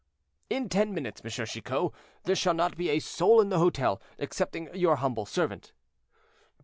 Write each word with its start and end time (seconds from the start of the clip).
"In 0.49 0.67
ten 0.67 0.95
minutes, 0.95 1.21
M. 1.23 1.29
Chicot, 1.45 1.91
there 2.23 2.35
shall 2.35 2.55
not 2.55 2.75
be 2.75 2.89
a 2.89 2.97
soul 2.97 3.39
in 3.39 3.49
the 3.49 3.59
hotel 3.59 4.01
excepting 4.17 4.67
your 4.73 4.95
humble 4.95 5.27
servant." 5.27 5.73